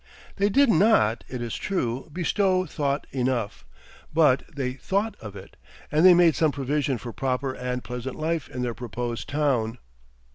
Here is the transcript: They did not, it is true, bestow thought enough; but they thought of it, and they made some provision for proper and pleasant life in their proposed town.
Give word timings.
They 0.37 0.49
did 0.49 0.67
not, 0.69 1.23
it 1.27 1.43
is 1.43 1.55
true, 1.55 2.09
bestow 2.11 2.65
thought 2.65 3.05
enough; 3.11 3.65
but 4.11 4.41
they 4.51 4.73
thought 4.73 5.15
of 5.21 5.35
it, 5.35 5.57
and 5.91 6.03
they 6.03 6.15
made 6.15 6.33
some 6.35 6.51
provision 6.51 6.97
for 6.97 7.13
proper 7.13 7.53
and 7.53 7.83
pleasant 7.83 8.15
life 8.15 8.49
in 8.49 8.63
their 8.63 8.73
proposed 8.73 9.29
town. 9.29 9.77